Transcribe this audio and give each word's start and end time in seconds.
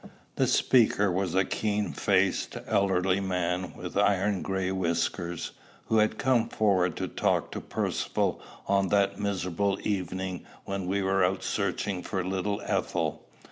The 0.35 0.47
speaker 0.47 1.11
was 1.11 1.33
the 1.33 1.45
keen 1.45 1.93
faced, 1.93 2.57
elderly 2.65 3.19
man, 3.19 3.75
with 3.75 3.95
iron 3.95 4.41
gray 4.41 4.71
whiskers, 4.71 5.51
who 5.89 5.99
had 5.99 6.17
come 6.17 6.49
forward 6.49 6.95
to 6.95 7.07
talk 7.07 7.51
to 7.51 7.61
Percivale 7.61 8.41
on 8.65 8.87
that 8.87 9.19
miserable 9.19 9.77
evening 9.83 10.43
when 10.65 10.87
we 10.87 11.03
were 11.03 11.23
out 11.23 11.43
searching 11.43 12.01
for 12.01 12.25
little 12.25 12.63
Ethel. 12.65 13.27